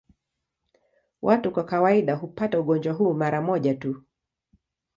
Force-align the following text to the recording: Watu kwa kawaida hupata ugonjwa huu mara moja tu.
Watu 1.21 1.51
kwa 1.51 1.63
kawaida 1.63 2.15
hupata 2.15 2.59
ugonjwa 2.59 2.93
huu 2.93 3.13
mara 3.13 3.41
moja 3.41 3.73
tu. 3.75 4.03